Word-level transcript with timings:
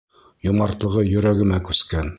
Йомартлығы 0.47 1.05
йөрәгемә 1.11 1.65
күскән. 1.71 2.09